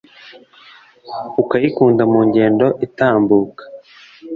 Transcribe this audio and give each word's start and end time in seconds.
Ukayikunda 1.41 2.03
mu 2.11 2.19
ngendo 2.27 2.67
itambuka 2.85 3.63